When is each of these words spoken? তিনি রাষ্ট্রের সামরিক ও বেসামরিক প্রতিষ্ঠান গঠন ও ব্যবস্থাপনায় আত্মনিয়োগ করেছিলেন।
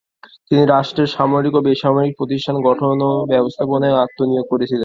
তিনি 0.47 0.63
রাষ্ট্রের 0.67 1.13
সামরিক 1.15 1.53
ও 1.55 1.65
বেসামরিক 1.67 2.13
প্রতিষ্ঠান 2.19 2.55
গঠন 2.67 2.97
ও 3.01 3.11
ব্যবস্থাপনায় 3.31 3.99
আত্মনিয়োগ 4.03 4.45
করেছিলেন। 4.51 4.79